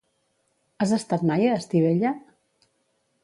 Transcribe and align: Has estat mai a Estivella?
Has 0.85 0.93
estat 0.97 1.27
mai 1.31 1.45
a 1.51 1.53
Estivella? 1.59 2.13